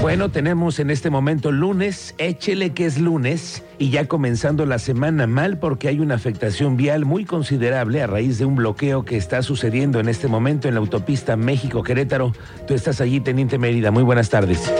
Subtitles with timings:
[0.00, 5.26] Bueno, tenemos en este momento lunes, échele que es lunes y ya comenzando la semana
[5.26, 9.42] mal porque hay una afectación vial muy considerable a raíz de un bloqueo que está
[9.42, 12.32] sucediendo en este momento en la autopista México-Querétaro.
[12.66, 13.90] Tú estás allí, Teniente Mérida.
[13.90, 14.72] Muy buenas tardes.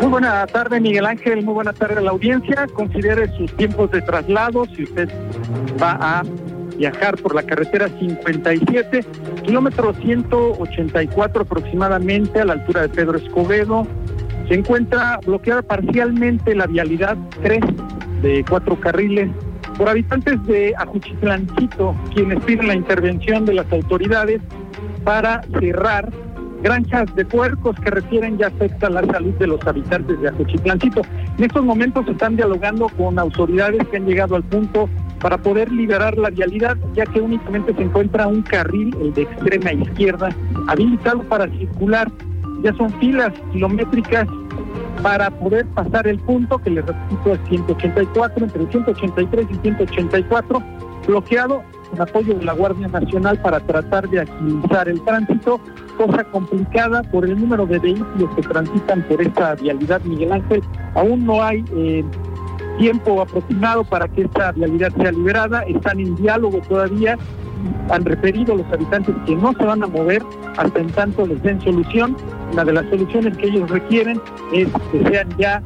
[0.00, 1.44] Muy buena tarde, Miguel Ángel.
[1.44, 2.66] Muy buena tarde a la audiencia.
[2.72, 5.10] Considere sus tiempos de traslado si usted
[5.80, 6.22] va a
[6.76, 9.04] viajar por la carretera 57,
[9.44, 13.86] kilómetro 184 aproximadamente a la altura de Pedro Escobedo.
[14.48, 17.60] Se encuentra bloqueada parcialmente la vialidad 3
[18.22, 19.30] de cuatro carriles
[19.76, 24.40] por habitantes de Ajuchitlancito, quienes piden la intervención de las autoridades
[25.04, 26.10] para cerrar
[26.62, 31.02] granjas de puercos que refieren ya afecta la salud de los habitantes de Ajuchitlancito.
[31.38, 34.88] En estos momentos se están dialogando con autoridades que han llegado al punto
[35.20, 39.72] para poder liberar la vialidad, ya que únicamente se encuentra un carril, el de extrema
[39.72, 40.28] izquierda,
[40.68, 42.10] habilitado para circular.
[42.62, 44.26] Ya son filas kilométricas
[45.02, 50.62] para poder pasar el punto, que les repito es 184, entre 183 y 184,
[51.06, 55.60] bloqueado con apoyo de la Guardia Nacional para tratar de agilizar el tránsito,
[55.96, 60.62] cosa complicada por el número de vehículos que transitan por esta vialidad, Miguel Ángel.
[60.94, 62.04] Aún no hay eh,
[62.78, 67.18] tiempo aproximado para que esta vialidad sea liberada, están en diálogo todavía,
[67.90, 70.22] han referido los habitantes que no se van a mover
[70.56, 72.16] hasta en tanto les den solución.
[72.52, 74.20] Una de las soluciones que ellos requieren
[74.52, 75.62] es que sean ya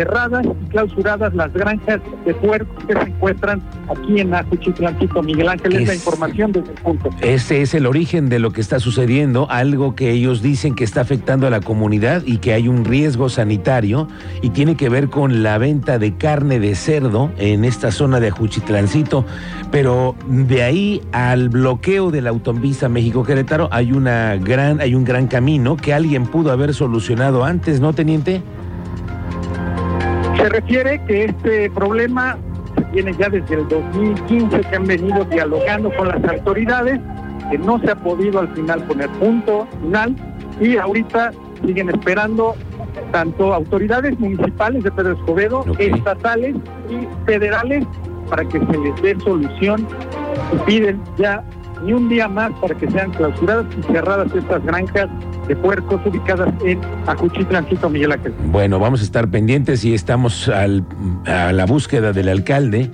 [0.00, 5.22] cerradas y clausuradas las granjas de puercos que se encuentran aquí en Ajuchitlancito.
[5.22, 7.10] Miguel Ángel, es la información desde el punto.
[7.20, 11.02] Ese es el origen de lo que está sucediendo, algo que ellos dicen que está
[11.02, 14.08] afectando a la comunidad y que hay un riesgo sanitario
[14.40, 18.28] y tiene que ver con la venta de carne de cerdo en esta zona de
[18.28, 19.26] Ajuchitlancito.
[19.70, 25.26] Pero de ahí al bloqueo de la autopista México-Querétaro hay una gran, hay un gran
[25.26, 28.42] camino que alguien pudo haber solucionado antes, ¿no, teniente?
[30.36, 32.38] Se refiere que este problema
[32.76, 37.00] se tiene ya desde el 2015 que han venido dialogando con las autoridades,
[37.50, 40.16] que no se ha podido al final poner punto final
[40.60, 41.32] y ahorita
[41.64, 42.54] siguen esperando
[43.12, 46.56] tanto autoridades municipales de Pedro Escobedo, estatales
[46.88, 47.86] y federales
[48.28, 49.86] para que se les dé solución.
[50.52, 51.44] Y piden ya
[51.82, 55.08] ni un día más para que sean clausuradas y cerradas estas granjas
[55.50, 58.32] de puercos ubicadas en Ajuchitlancito, Miguel Ángel.
[58.52, 60.84] Bueno, vamos a estar pendientes y estamos al,
[61.26, 62.88] a la búsqueda del alcalde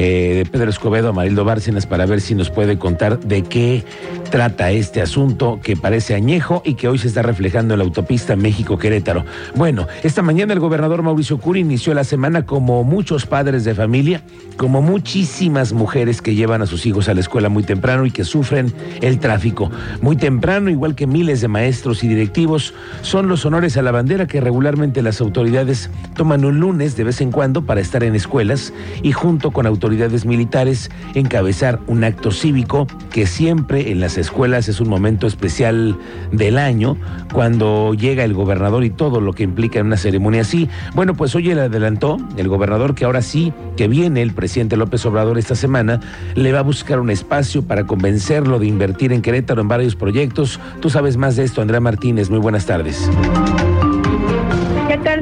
[0.00, 3.84] eh, de Pedro Escobedo, Amarildo Bárcenas, para ver si nos puede contar de qué
[4.30, 8.36] trata este asunto que parece añejo y que hoy se está reflejando en la autopista
[8.36, 9.24] México-Querétaro.
[9.56, 14.22] Bueno, esta mañana el gobernador Mauricio Curi inició la semana como muchos padres de familia,
[14.56, 18.22] como muchísimas mujeres que llevan a sus hijos a la escuela muy temprano y que
[18.22, 19.68] sufren el tráfico.
[20.00, 22.72] Muy temprano, igual que miles de maestros y directivos,
[23.02, 27.20] son los honores a la bandera que regularmente las autoridades toman un lunes de vez
[27.20, 28.72] en cuando para estar en escuelas
[29.02, 34.68] y junto con autoridades autoridades militares encabezar un acto cívico que siempre en las escuelas
[34.68, 35.96] es un momento especial
[36.30, 36.98] del año,
[37.32, 40.68] cuando llega el gobernador y todo lo que implica en una ceremonia así.
[40.94, 45.06] Bueno, pues hoy le adelantó el gobernador que ahora sí, que viene el presidente López
[45.06, 46.00] Obrador esta semana,
[46.34, 50.60] le va a buscar un espacio para convencerlo de invertir en Querétaro en varios proyectos.
[50.80, 52.28] Tú sabes más de esto, Andrea Martínez.
[52.28, 53.08] Muy buenas tardes.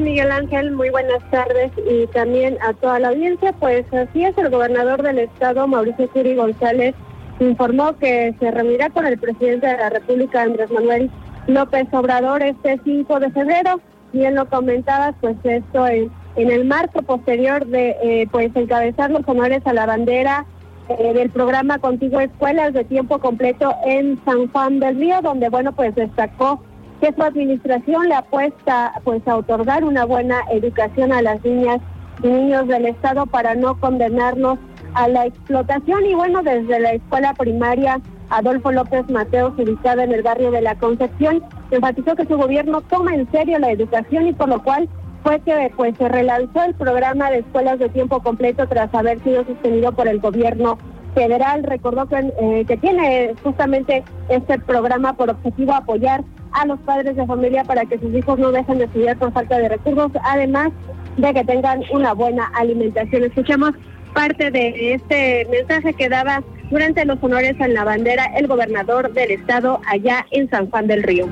[0.01, 0.71] Miguel Ángel?
[0.71, 3.53] Muy buenas tardes y también a toda la audiencia.
[3.53, 6.93] Pues así es, el gobernador del estado, Mauricio Curi González,
[7.39, 11.09] informó que se reunirá con el presidente de la República, Andrés Manuel
[11.47, 13.79] López Obrador, este 5 de febrero.
[14.13, 19.61] Bien lo comentabas, pues esto en, el marco posterior de eh, pues encabezar los honores
[19.65, 20.45] a la bandera
[20.89, 25.71] eh, del programa Contigo Escuelas de tiempo completo en San Juan del Río, donde bueno
[25.71, 26.61] pues destacó
[26.99, 31.79] que su administración le apuesta pues a otorgar una buena educación a las niñas
[32.23, 34.57] y niños del Estado para no condenarnos
[34.93, 36.05] a la explotación.
[36.05, 40.75] Y bueno, desde la escuela primaria Adolfo López Mateos, ubicada en el barrio de la
[40.75, 44.89] Concepción, enfatizó que su gobierno toma en serio la educación y por lo cual
[45.23, 49.45] fue que pues se relanzó el programa de escuelas de tiempo completo tras haber sido
[49.45, 50.77] sostenido por el gobierno
[51.17, 51.63] federal.
[51.63, 57.25] Recordó que, eh, que tiene justamente este programa por objetivo apoyar a los padres de
[57.25, 60.69] familia para que sus hijos no dejen de estudiar por falta de recursos, además
[61.17, 63.23] de que tengan una buena alimentación.
[63.23, 63.71] Escuchemos
[64.13, 69.31] parte de este mensaje que daba durante los honores en la bandera el gobernador del
[69.31, 71.27] estado allá en San Juan del Río.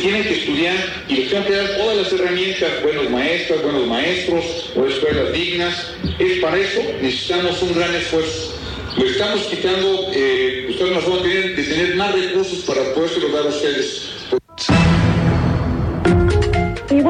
[0.00, 0.76] Tienen que bien
[1.08, 4.44] y les tengo que dar todas las herramientas, buenos maestras, buenos maestros,
[4.74, 5.92] o escuelas dignas.
[6.18, 8.56] Es para eso necesitamos un gran esfuerzo.
[8.96, 13.10] Lo estamos quitando, eh, ustedes nos van a tener de tener más recursos para poder
[13.46, 14.09] a ustedes.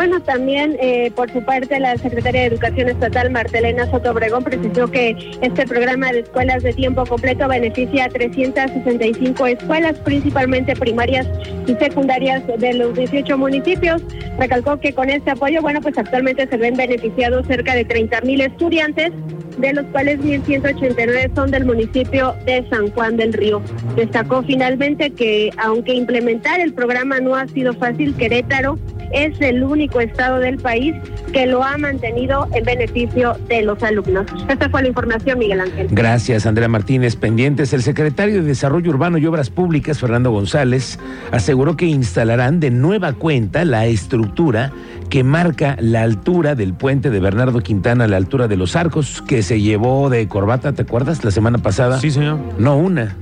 [0.01, 4.91] Bueno, también eh, por su parte la secretaria de Educación Estatal, Martelena Soto Obregón, precisó
[4.91, 11.29] que este programa de escuelas de tiempo completo beneficia a 365 escuelas, principalmente primarias
[11.67, 14.03] y secundarias de los 18 municipios.
[14.39, 18.41] Recalcó que con este apoyo, bueno, pues actualmente se ven beneficiados cerca de 30 mil
[18.41, 19.13] estudiantes
[19.59, 23.61] de los cuales 1.189 son del municipio de San Juan del Río.
[23.97, 28.79] Destacó finalmente que aunque implementar el programa no ha sido fácil, Querétaro
[29.13, 30.95] es el único estado del país
[31.33, 34.27] que lo ha mantenido en beneficio de los alumnos.
[34.49, 35.89] Esta fue la información, Miguel Ángel.
[35.91, 37.17] Gracias, Andrea Martínez.
[37.17, 40.99] Pendientes, el secretario de Desarrollo Urbano y Obras Públicas, Fernando González,
[41.31, 44.73] aseguró que instalarán de nueva cuenta la estructura
[45.09, 49.43] que marca la altura del puente de Bernardo Quintana, la altura de los arcos, que
[49.43, 51.25] se llevó de corbata, ¿te acuerdas?
[51.25, 52.01] La semana pasada.
[52.01, 52.39] Sí, señor.
[52.59, 53.17] No una.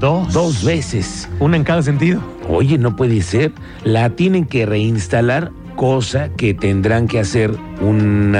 [0.00, 0.32] Dos.
[0.32, 1.28] Dos veces.
[1.38, 2.22] Una en cada sentido.
[2.48, 3.52] Oye, no puede ser.
[3.84, 8.34] La tienen que reinstalar, cosa que tendrán que hacer un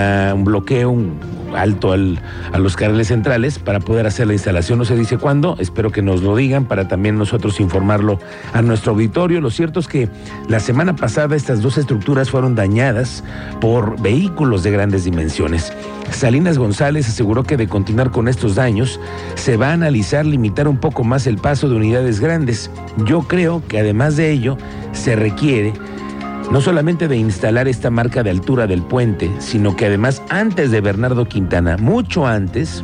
[0.45, 1.19] bloqueo, un
[1.55, 4.79] alto a los carriles centrales para poder hacer la instalación.
[4.79, 8.19] No se dice cuándo, espero que nos lo digan para también nosotros informarlo
[8.53, 9.41] a nuestro auditorio.
[9.41, 10.09] Lo cierto es que
[10.49, 13.25] la semana pasada estas dos estructuras fueron dañadas
[13.61, 15.73] por vehículos de grandes dimensiones.
[16.11, 19.01] Salinas González aseguró que de continuar con estos daños
[19.37, 22.71] se va a analizar limitar un poco más el paso de unidades grandes.
[23.07, 24.57] Yo creo que además de ello
[24.93, 25.73] se requiere
[26.51, 30.81] no solamente de instalar esta marca de altura del puente, sino que además antes de
[30.81, 32.83] Bernardo Quintana, mucho antes,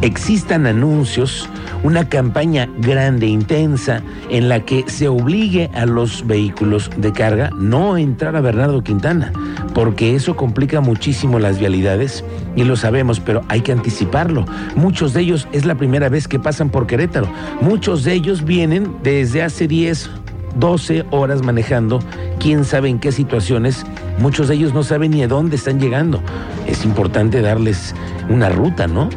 [0.00, 1.48] existan anuncios,
[1.82, 7.96] una campaña grande, intensa, en la que se obligue a los vehículos de carga no
[7.96, 9.32] entrar a Bernardo Quintana,
[9.74, 12.24] porque eso complica muchísimo las vialidades
[12.56, 14.46] y lo sabemos, pero hay que anticiparlo.
[14.76, 17.28] Muchos de ellos es la primera vez que pasan por Querétaro,
[17.60, 20.10] muchos de ellos vienen desde hace 10
[20.56, 22.00] 12 horas manejando,
[22.38, 23.84] quién sabe en qué situaciones,
[24.18, 26.20] muchos de ellos no saben ni a dónde están llegando.
[26.66, 27.94] Es importante darles
[28.28, 29.08] una ruta, ¿no?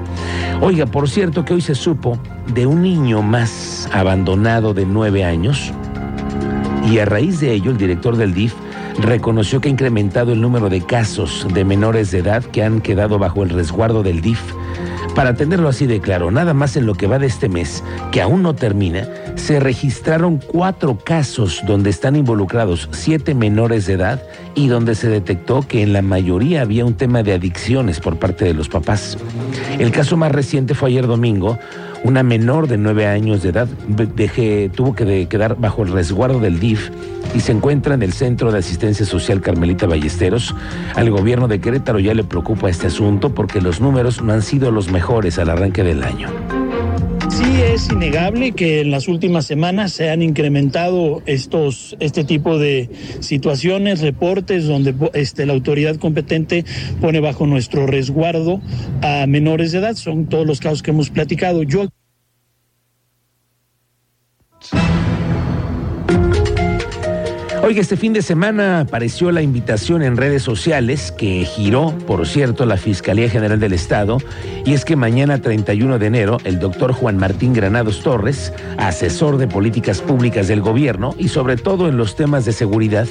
[0.61, 2.17] Oiga, por cierto que hoy se supo
[2.53, 5.71] de un niño más abandonado de nueve años
[6.89, 8.53] y a raíz de ello el director del DIF
[8.99, 13.19] reconoció que ha incrementado el número de casos de menores de edad que han quedado
[13.19, 14.41] bajo el resguardo del DIF
[15.17, 18.21] para tenerlo así de claro, nada más en lo que va de este mes, que
[18.21, 19.07] aún no termina,
[19.37, 24.21] se registraron cuatro casos donde están involucrados siete menores de edad
[24.55, 28.43] y donde se detectó que en la mayoría había un tema de adicciones por parte
[28.43, 29.17] de los papás.
[29.79, 31.57] El caso más reciente fue ayer domingo,
[32.03, 33.67] una menor de nueve años de edad
[34.75, 36.89] tuvo que quedar bajo el resguardo del DIF
[37.35, 40.55] y se encuentra en el Centro de Asistencia Social Carmelita Ballesteros.
[40.95, 44.71] Al gobierno de Querétaro ya le preocupa este asunto porque los números no han sido
[44.71, 46.29] los mejores al arranque del año.
[47.77, 52.89] Es innegable que en las últimas semanas se han incrementado estos, este tipo de
[53.19, 56.65] situaciones, reportes donde este, la autoridad competente
[56.99, 58.61] pone bajo nuestro resguardo
[59.03, 59.93] a menores de edad.
[59.93, 61.61] Son todos los casos que hemos platicado.
[61.61, 61.87] Yo
[67.67, 72.65] Oiga, este fin de semana apareció la invitación en redes sociales que giró, por cierto,
[72.65, 74.19] la Fiscalía General del Estado,
[74.63, 79.49] y es que mañana 31 de enero el doctor Juan Martín Granados Torres, asesor de
[79.49, 83.05] políticas públicas del gobierno y sobre todo en los temas de seguridad,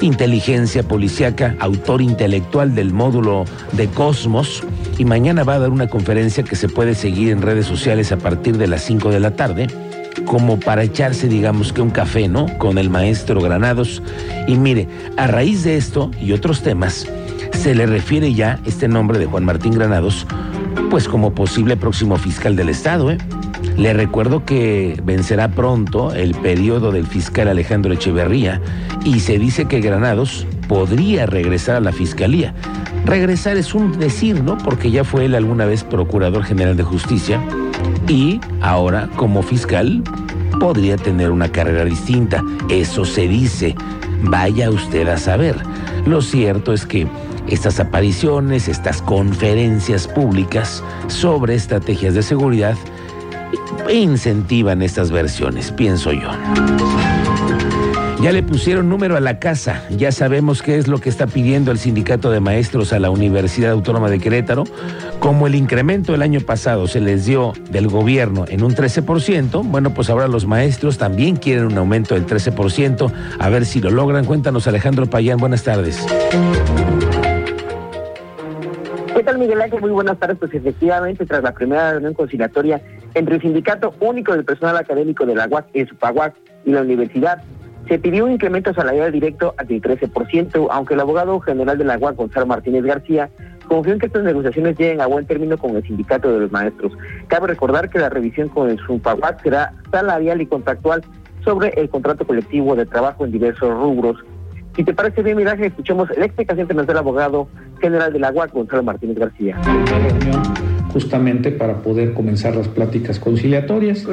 [0.00, 4.64] inteligencia policiaca, autor intelectual del módulo de Cosmos,
[4.98, 8.16] y mañana va a dar una conferencia que se puede seguir en redes sociales a
[8.16, 9.68] partir de las 5 de la tarde
[10.26, 12.46] como para echarse, digamos que un café, ¿no?
[12.58, 14.02] Con el maestro Granados.
[14.46, 17.06] Y mire, a raíz de esto y otros temas,
[17.52, 20.26] se le refiere ya este nombre de Juan Martín Granados,
[20.90, 23.18] pues como posible próximo fiscal del Estado, ¿eh?
[23.76, 28.60] Le recuerdo que vencerá pronto el periodo del fiscal Alejandro Echeverría
[29.04, 32.54] y se dice que Granados podría regresar a la fiscalía.
[33.06, 34.58] Regresar es un decir, ¿no?
[34.58, 37.40] Porque ya fue él alguna vez procurador general de justicia
[38.08, 40.02] y ahora como fiscal
[40.60, 42.42] podría tener una carrera distinta.
[42.68, 43.74] Eso se dice.
[44.24, 45.56] Vaya usted a saber.
[46.06, 47.06] Lo cierto es que
[47.48, 52.76] estas apariciones, estas conferencias públicas sobre estrategias de seguridad
[53.90, 56.30] incentivan estas versiones, pienso yo.
[58.22, 61.72] Ya le pusieron número a la casa, ya sabemos qué es lo que está pidiendo
[61.72, 64.62] el sindicato de maestros a la Universidad Autónoma de Querétaro.
[65.18, 69.92] Como el incremento el año pasado se les dio del gobierno en un 13%, bueno,
[69.92, 74.24] pues ahora los maestros también quieren un aumento del 13%, a ver si lo logran.
[74.24, 76.06] Cuéntanos Alejandro Payán, buenas tardes.
[79.16, 79.80] ¿Qué tal Miguel Ángel?
[79.80, 80.38] Muy buenas tardes.
[80.38, 82.80] Pues efectivamente, tras la primera reunión conciliatoria
[83.14, 87.42] entre el Sindicato Único del Personal Académico de la UAC, ESUPAUAC, y la Universidad,
[87.88, 92.16] se pidió un incremento salarial directo al 13%, aunque el abogado general de la UAC,
[92.16, 93.28] Gonzalo Martínez García,
[93.66, 96.92] confió en que estas negociaciones lleguen a buen término con el sindicato de los maestros.
[97.28, 101.02] Cabe recordar que la revisión con el SUPAUAC será salarial y contractual
[101.44, 104.16] sobre el contrato colectivo de trabajo en diversos rubros.
[104.76, 107.48] Si te parece bien, Miraje, escuchemos la explicación que nos da el abogado
[107.80, 109.58] general de la UAC, Gonzalo Martínez García
[110.92, 114.06] justamente para poder comenzar las pláticas conciliatorias.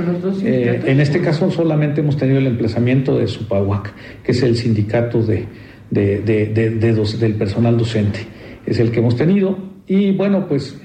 [0.43, 3.93] Eh, en este caso solamente hemos tenido el emplazamiento de SUPAUAC,
[4.23, 5.45] que es el sindicato de,
[5.91, 8.19] del personal docente.
[8.65, 9.57] Es el que hemos tenido.
[9.87, 10.79] Y bueno, pues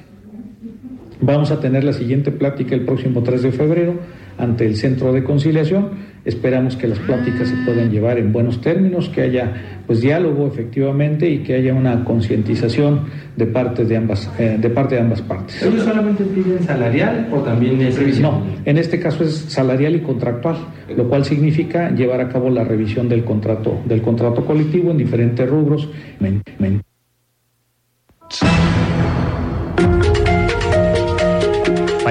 [1.21, 3.95] vamos a tener la siguiente plática el próximo 3 de febrero
[4.38, 9.11] ante el Centro de Conciliación Esperamos que las pláticas se puedan llevar en buenos términos,
[9.11, 9.53] que haya
[9.87, 13.03] pues diálogo efectivamente y que haya una concientización
[13.37, 15.62] de parte de ambas eh, de parte de ambas partes.
[15.62, 18.23] ¿Ellos solamente piden salarial o también es revisión?
[18.23, 20.57] No, en este caso es salarial y contractual,
[20.97, 25.47] lo cual significa llevar a cabo la revisión del contrato del contrato colectivo en diferentes
[25.47, 25.91] rubros.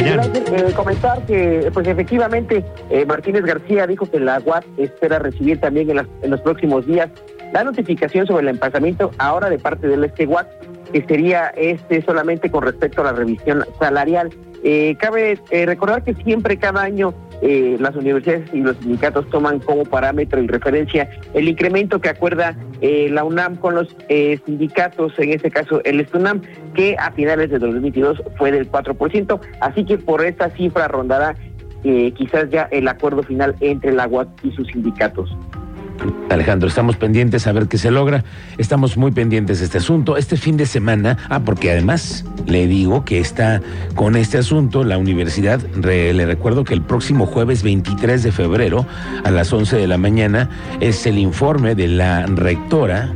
[0.05, 5.89] Eh, comentar que, pues efectivamente, eh, Martínez García dijo que la UAP espera recibir también
[5.89, 7.09] en, los próximos días
[7.53, 10.47] la notificación sobre el emplazamiento ahora de parte del este UAP,
[10.91, 14.29] que sería este solamente con respecto a la revisión salarial.
[14.65, 17.13] Eh, cabe recordar que siempre cada año
[17.45, 22.55] eh, las universidades y los sindicatos toman como parámetro y referencia el incremento que acuerda
[22.79, 26.41] eh, la UNAM con los eh, sindicatos, en este caso el ESTUNAM,
[26.73, 31.35] que a finales de 2022 fue del 4%, así que por esta cifra rondará
[32.15, 35.29] quizás ya el acuerdo final entre la UAC y sus sindicatos.
[36.29, 38.23] Alejandro, estamos pendientes a ver qué se logra.
[38.57, 40.17] Estamos muy pendientes de este asunto.
[40.17, 43.61] Este fin de semana, ah, porque además le digo que está
[43.95, 45.61] con este asunto la universidad.
[45.75, 48.85] le recuerdo que el próximo jueves 23 de febrero
[49.23, 53.13] a las 11 de la mañana es el informe de la rectora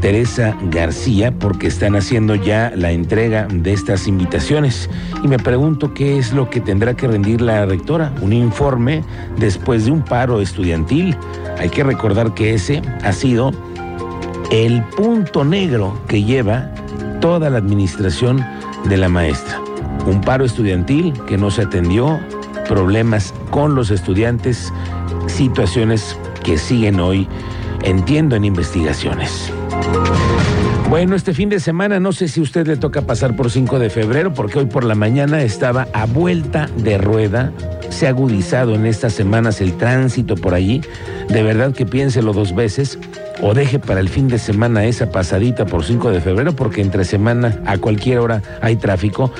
[0.00, 4.88] Teresa García porque están haciendo ya la entrega de estas invitaciones.
[5.22, 8.12] Y me pregunto qué es lo que tendrá que rendir la rectora.
[8.20, 9.02] Un informe
[9.38, 11.16] después de un paro estudiantil.
[11.58, 13.52] Hay que recordar que ese ha sido
[14.50, 16.70] el punto negro que lleva
[17.20, 18.44] toda la administración
[18.88, 19.60] de la maestra.
[20.06, 22.20] Un paro estudiantil que no se atendió,
[22.68, 24.72] problemas con los estudiantes,
[25.26, 27.26] situaciones que siguen hoy,
[27.82, 29.52] entiendo, en investigaciones.
[30.88, 33.90] Bueno, este fin de semana no sé si usted le toca pasar por 5 de
[33.90, 37.52] febrero porque hoy por la mañana estaba a vuelta de rueda.
[37.90, 40.80] Se ha agudizado en estas semanas el tránsito por allí.
[41.28, 42.98] De verdad que piénselo dos veces
[43.42, 47.04] o deje para el fin de semana esa pasadita por 5 de febrero porque entre
[47.04, 49.30] semana a cualquier hora hay tráfico.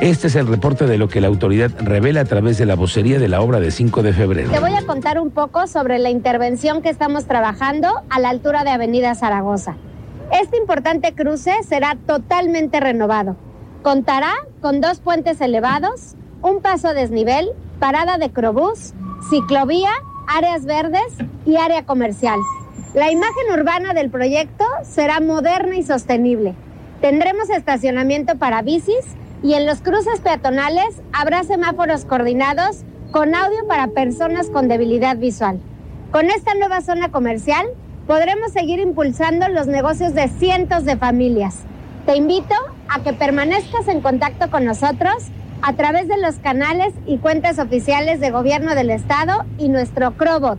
[0.00, 3.18] Este es el reporte de lo que la autoridad revela a través de la vocería
[3.18, 4.50] de la obra de 5 de febrero.
[4.50, 8.62] Te voy a contar un poco sobre la intervención que estamos trabajando a la altura
[8.62, 9.76] de Avenida Zaragoza.
[10.30, 13.36] Este importante cruce será totalmente renovado.
[13.82, 17.48] Contará con dos puentes elevados, un paso desnivel,
[17.80, 18.92] parada de crobús,
[19.30, 19.90] ciclovía,
[20.28, 21.12] áreas verdes
[21.46, 22.38] y área comercial.
[22.94, 26.54] La imagen urbana del proyecto será moderna y sostenible.
[27.02, 29.04] Tendremos estacionamiento para bicis
[29.42, 35.60] y en los cruces peatonales habrá semáforos coordinados con audio para personas con debilidad visual.
[36.10, 37.66] Con esta nueva zona comercial
[38.06, 41.56] podremos seguir impulsando los negocios de cientos de familias.
[42.06, 42.54] Te invito
[42.88, 45.26] a que permanezcas en contacto con nosotros
[45.60, 50.58] a través de los canales y cuentas oficiales de Gobierno del Estado y nuestro Crobot.